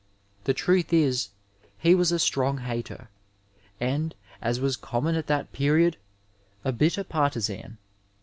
[0.45, 1.29] The truth is
[1.77, 3.11] he was a strong hater,
[3.79, 5.97] and, as was common at that period,
[6.65, 7.77] a bitter partisan.